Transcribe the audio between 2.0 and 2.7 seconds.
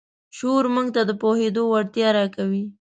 راکوي.